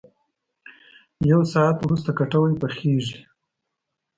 یو 1.29 1.41
ساعت 1.53 1.77
ورست 1.81 2.07
کټوۍ 2.17 2.53
پخېږي. 2.61 3.17